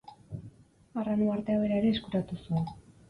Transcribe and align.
Arran 1.01 1.21
uhartea 1.27 1.59
bera 1.65 1.77
ere 1.83 1.93
eskuratu 1.97 2.39
zuen. 2.47 2.69